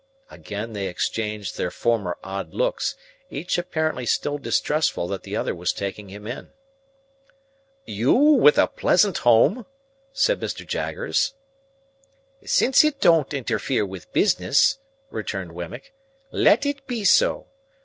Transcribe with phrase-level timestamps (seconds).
[0.31, 2.95] Again they exchanged their former odd looks,
[3.29, 6.49] each apparently still distrustful that the other was taking him in.
[7.85, 9.67] "You with a pleasant home?"
[10.11, 10.65] said Mr.
[10.65, 11.35] Jaggers.
[12.43, 14.79] "Since it don't interfere with business,"
[15.11, 15.93] returned Wemmick,
[16.31, 17.45] "let it be so.